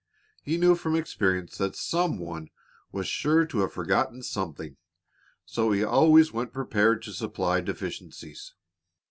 [0.41, 2.49] He knew from experience that some one
[2.91, 4.77] was sure to have forgotten something,
[5.45, 8.55] so he always went prepared to supply deficiencies.